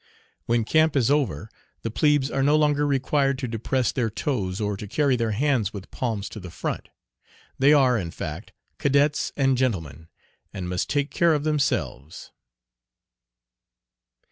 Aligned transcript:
When 0.47 0.63
camp 0.65 0.95
is 0.95 1.11
over 1.11 1.47
the 1.83 1.91
plebes 1.91 2.31
are 2.31 2.41
no 2.41 2.55
longer 2.55 2.87
required 2.87 3.37
to 3.37 3.47
depress 3.47 3.91
their 3.91 4.09
toes 4.09 4.59
or 4.59 4.75
to 4.75 4.87
carry 4.87 5.15
their 5.15 5.29
hands 5.29 5.73
with 5.73 5.91
palms 5.91 6.27
to 6.29 6.39
the 6.39 6.49
front. 6.49 6.89
They 7.59 7.71
are, 7.71 7.99
in 7.99 8.09
fact, 8.09 8.51
"cadets 8.79 9.31
and 9.37 9.55
gentlemen," 9.59 10.07
and 10.51 10.67
must 10.67 10.89
take 10.89 11.11
care 11.11 11.35
of 11.35 11.43
themselves. 11.43 12.31